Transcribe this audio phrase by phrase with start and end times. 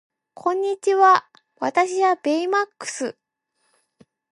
[0.33, 1.27] こんにちは
[1.59, 3.19] 私はベイマックス